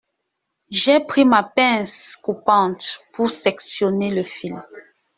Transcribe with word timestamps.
J’ai 0.71 0.99
pris 1.05 1.25
ma 1.25 1.43
pince 1.43 2.15
coupante 2.23 3.05
pour 3.13 3.29
sectionner 3.29 4.09
le 4.09 4.23
fil. 4.23 4.57